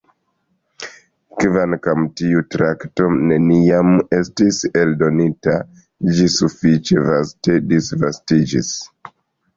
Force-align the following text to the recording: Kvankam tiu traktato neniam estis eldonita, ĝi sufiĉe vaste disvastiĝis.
Kvankam 1.41 2.07
tiu 2.21 2.41
traktato 2.55 3.09
neniam 3.33 3.91
estis 4.21 4.63
eldonita, 4.85 5.59
ĝi 6.17 6.27
sufiĉe 6.39 7.07
vaste 7.11 7.59
disvastiĝis. 7.75 8.73